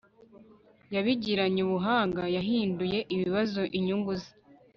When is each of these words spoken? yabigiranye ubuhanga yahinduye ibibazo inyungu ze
yabigiranye 0.95 1.59
ubuhanga 1.67 2.23
yahinduye 2.35 2.99
ibibazo 3.13 3.61
inyungu 3.77 4.11
ze 4.21 4.31